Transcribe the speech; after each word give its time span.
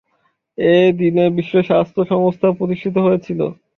এ 0.57 0.75
দিনে 0.99 1.25
বিশ্ব 1.37 1.53
স্বাস্থ্য 1.67 2.01
সংস্থাও 2.11 2.57
প্রতিষ্ঠিত 2.59 2.95
হয়েছিল। 2.97 3.39